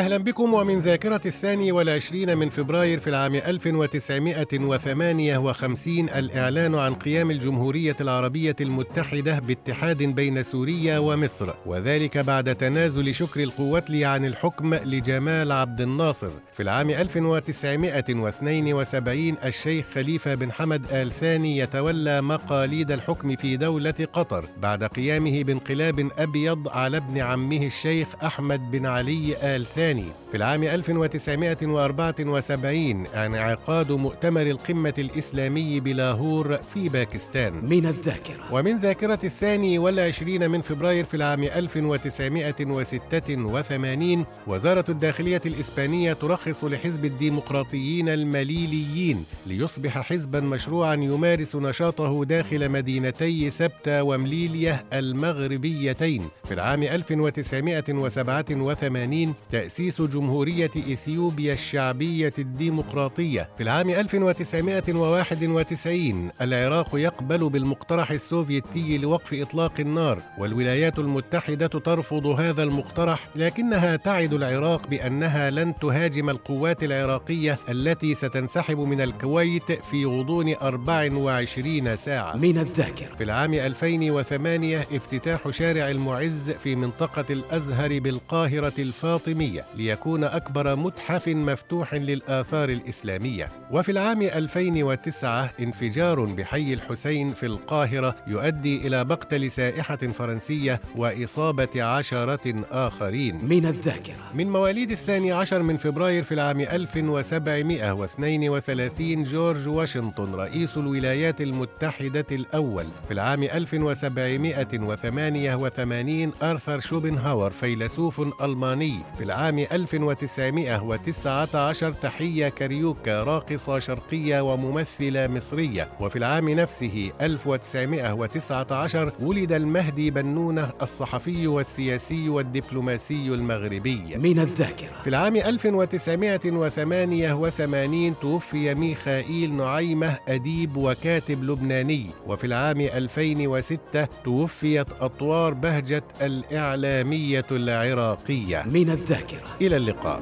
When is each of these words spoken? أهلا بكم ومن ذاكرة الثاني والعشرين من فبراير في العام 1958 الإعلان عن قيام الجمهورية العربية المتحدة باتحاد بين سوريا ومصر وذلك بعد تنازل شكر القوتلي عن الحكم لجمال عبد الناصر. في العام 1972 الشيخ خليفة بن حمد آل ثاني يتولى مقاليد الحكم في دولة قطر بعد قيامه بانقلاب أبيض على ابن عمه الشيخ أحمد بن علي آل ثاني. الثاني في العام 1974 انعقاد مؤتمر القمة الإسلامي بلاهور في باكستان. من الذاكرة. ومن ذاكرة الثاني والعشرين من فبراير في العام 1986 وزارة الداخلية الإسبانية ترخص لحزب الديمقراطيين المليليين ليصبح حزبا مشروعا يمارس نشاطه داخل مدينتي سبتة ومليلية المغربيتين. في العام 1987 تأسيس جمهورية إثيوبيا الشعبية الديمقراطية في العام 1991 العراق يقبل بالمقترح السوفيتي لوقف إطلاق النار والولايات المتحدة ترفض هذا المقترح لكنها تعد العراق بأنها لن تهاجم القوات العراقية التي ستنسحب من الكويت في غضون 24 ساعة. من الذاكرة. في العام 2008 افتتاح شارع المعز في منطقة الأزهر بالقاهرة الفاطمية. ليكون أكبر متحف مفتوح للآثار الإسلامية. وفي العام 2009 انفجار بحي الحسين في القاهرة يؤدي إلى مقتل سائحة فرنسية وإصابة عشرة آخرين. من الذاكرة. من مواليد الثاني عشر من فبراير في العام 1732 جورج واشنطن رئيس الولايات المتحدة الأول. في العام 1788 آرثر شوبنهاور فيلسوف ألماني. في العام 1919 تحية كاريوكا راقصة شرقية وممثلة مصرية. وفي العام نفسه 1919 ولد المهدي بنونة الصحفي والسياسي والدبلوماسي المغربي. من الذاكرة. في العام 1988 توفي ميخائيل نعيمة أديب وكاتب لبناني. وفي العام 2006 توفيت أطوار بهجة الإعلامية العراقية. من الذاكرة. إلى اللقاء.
أهلا 0.00 0.16
بكم 0.16 0.54
ومن 0.54 0.80
ذاكرة 0.80 1.20
الثاني 1.26 1.72
والعشرين 1.72 2.38
من 2.38 2.48
فبراير 2.48 2.98
في 2.98 3.10
العام 3.10 3.34
1958 3.34 6.08
الإعلان 6.08 6.74
عن 6.74 6.94
قيام 6.94 7.30
الجمهورية 7.30 7.96
العربية 8.00 8.56
المتحدة 8.60 9.38
باتحاد 9.38 10.02
بين 10.02 10.42
سوريا 10.42 10.98
ومصر 10.98 11.50
وذلك 11.66 12.18
بعد 12.18 12.54
تنازل 12.54 13.14
شكر 13.14 13.42
القوتلي 13.42 14.04
عن 14.04 14.24
الحكم 14.24 14.74
لجمال 14.74 15.52
عبد 15.52 15.80
الناصر. 15.80 16.30
في 16.52 16.62
العام 16.62 16.90
1972 16.90 19.34
الشيخ 19.44 19.84
خليفة 19.94 20.34
بن 20.34 20.52
حمد 20.52 20.86
آل 20.92 21.12
ثاني 21.12 21.58
يتولى 21.58 22.20
مقاليد 22.20 22.92
الحكم 22.92 23.36
في 23.36 23.56
دولة 23.56 23.94
قطر 24.12 24.44
بعد 24.62 24.84
قيامه 24.84 25.42
بانقلاب 25.42 26.10
أبيض 26.18 26.68
على 26.68 26.96
ابن 26.96 27.18
عمه 27.18 27.66
الشيخ 27.66 28.08
أحمد 28.24 28.70
بن 28.70 28.86
علي 28.86 29.36
آل 29.42 29.66
ثاني. 29.66 29.89
الثاني 29.90 30.12
في 30.30 30.36
العام 30.36 30.62
1974 30.62 33.06
انعقاد 33.06 33.92
مؤتمر 33.92 34.42
القمة 34.42 34.94
الإسلامي 34.98 35.80
بلاهور 35.80 36.58
في 36.74 36.88
باكستان. 36.88 37.52
من 37.52 37.86
الذاكرة. 37.86 38.52
ومن 38.52 38.78
ذاكرة 38.78 39.18
الثاني 39.24 39.78
والعشرين 39.78 40.50
من 40.50 40.60
فبراير 40.60 41.04
في 41.04 41.14
العام 41.14 41.42
1986 41.42 44.24
وزارة 44.46 44.84
الداخلية 44.88 45.40
الإسبانية 45.46 46.12
ترخص 46.12 46.64
لحزب 46.64 47.04
الديمقراطيين 47.04 48.08
المليليين 48.08 49.24
ليصبح 49.46 49.98
حزبا 49.98 50.40
مشروعا 50.40 50.94
يمارس 50.94 51.56
نشاطه 51.56 52.24
داخل 52.24 52.68
مدينتي 52.68 53.50
سبتة 53.50 54.02
ومليلية 54.02 54.84
المغربيتين. 54.92 56.28
في 56.44 56.54
العام 56.54 56.82
1987 56.82 59.34
تأسيس 59.52 59.79
جمهورية 59.88 60.70
إثيوبيا 60.76 61.52
الشعبية 61.52 62.32
الديمقراطية 62.38 63.48
في 63.56 63.62
العام 63.62 63.90
1991 63.90 66.30
العراق 66.40 66.88
يقبل 66.94 67.50
بالمقترح 67.50 68.10
السوفيتي 68.10 68.98
لوقف 68.98 69.34
إطلاق 69.34 69.72
النار 69.80 70.22
والولايات 70.38 70.98
المتحدة 70.98 71.66
ترفض 71.66 72.26
هذا 72.26 72.62
المقترح 72.62 73.28
لكنها 73.36 73.96
تعد 73.96 74.32
العراق 74.32 74.86
بأنها 74.86 75.50
لن 75.50 75.74
تهاجم 75.78 76.30
القوات 76.30 76.84
العراقية 76.84 77.58
التي 77.68 78.14
ستنسحب 78.14 78.78
من 78.78 79.00
الكويت 79.00 79.72
في 79.72 80.04
غضون 80.04 80.54
24 80.54 81.96
ساعة. 81.96 82.36
من 82.36 82.58
الذاكرة. 82.58 83.16
في 83.16 83.24
العام 83.24 83.54
2008 83.54 84.86
افتتاح 84.92 85.50
شارع 85.50 85.90
المعز 85.90 86.50
في 86.50 86.76
منطقة 86.76 87.24
الأزهر 87.30 87.98
بالقاهرة 87.98 88.72
الفاطمية. 88.78 89.64
ليكون 89.76 90.24
أكبر 90.24 90.76
متحف 90.76 91.28
مفتوح 91.28 91.94
للآثار 91.94 92.68
الإسلامية. 92.68 93.48
وفي 93.70 93.92
العام 93.92 94.22
2009 94.22 95.50
انفجار 95.60 96.24
بحي 96.24 96.74
الحسين 96.74 97.30
في 97.30 97.46
القاهرة 97.46 98.16
يؤدي 98.26 98.86
إلى 98.86 99.04
مقتل 99.04 99.50
سائحة 99.50 99.96
فرنسية 99.96 100.80
وإصابة 100.96 101.82
عشرة 101.82 102.64
آخرين. 102.72 103.44
من 103.44 103.66
الذاكرة. 103.66 104.14
من 104.34 104.50
مواليد 104.50 104.90
الثاني 104.90 105.32
عشر 105.32 105.62
من 105.62 105.76
فبراير 105.76 106.22
في 106.22 106.34
العام 106.34 106.60
1732 106.60 109.24
جورج 109.24 109.68
واشنطن 109.68 110.34
رئيس 110.34 110.76
الولايات 110.76 111.40
المتحدة 111.40 112.26
الأول. 112.32 112.84
في 113.08 113.14
العام 113.14 113.42
1788 113.42 116.32
آرثر 116.42 116.80
شوبنهاور 116.80 117.50
فيلسوف 117.50 118.20
ألماني. 118.42 118.98
في 119.18 119.24
العام 119.24 119.49
1919 119.58 121.92
تحية 121.92 122.48
كاريوكا 122.48 123.22
راقصة 123.22 123.78
شرقية 123.78 124.40
وممثلة 124.40 125.26
مصرية. 125.26 125.88
وفي 126.00 126.16
العام 126.16 126.48
نفسه 126.48 127.12
1919 127.20 129.12
ولد 129.20 129.52
المهدي 129.52 130.10
بنونة 130.10 130.70
الصحفي 130.82 131.46
والسياسي 131.46 132.28
والدبلوماسي 132.28 133.28
المغربي. 133.28 134.16
من 134.16 134.38
الذاكرة. 134.38 134.88
في 135.02 135.10
العام 135.10 135.36
1988 135.36 138.14
توفي 138.20 138.74
ميخائيل 138.74 139.52
نعيمة 139.52 140.18
أديب 140.28 140.76
وكاتب 140.76 141.44
لبناني. 141.44 142.06
وفي 142.26 142.44
العام 142.44 142.80
2006 142.80 144.04
توفيت 144.24 144.86
أطوار 145.00 145.54
بهجة 145.54 146.02
الإعلامية 146.22 147.44
العراقية. 147.50 148.62
من 148.66 148.90
الذاكرة. 148.90 149.39
إلى 149.60 149.76
اللقاء. 149.76 150.20